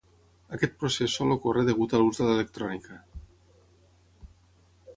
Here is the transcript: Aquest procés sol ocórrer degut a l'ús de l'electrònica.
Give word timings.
Aquest 0.55 0.71
procés 0.83 1.17
sol 1.19 1.33
ocórrer 1.35 1.65
degut 1.67 1.93
a 1.93 1.99
l'ús 2.03 2.21
de 2.21 2.29
l'electrònica. 2.29 2.99